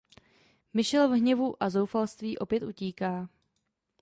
[0.73, 3.29] Michele v hněvu a zoufalství opět utíká.